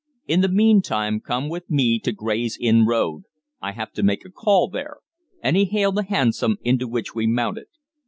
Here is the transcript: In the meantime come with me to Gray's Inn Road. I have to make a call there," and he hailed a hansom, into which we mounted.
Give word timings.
In 0.25 0.41
the 0.41 0.49
meantime 0.49 1.19
come 1.19 1.47
with 1.47 1.69
me 1.69 1.99
to 1.99 2.11
Gray's 2.11 2.57
Inn 2.59 2.87
Road. 2.87 3.21
I 3.61 3.73
have 3.73 3.91
to 3.91 4.01
make 4.01 4.25
a 4.25 4.31
call 4.31 4.67
there," 4.67 4.97
and 5.43 5.55
he 5.55 5.65
hailed 5.65 5.99
a 5.99 6.03
hansom, 6.03 6.57
into 6.63 6.87
which 6.87 7.13
we 7.13 7.27
mounted. 7.27 7.67